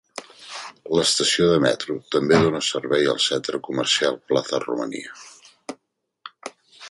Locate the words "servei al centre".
2.69-3.61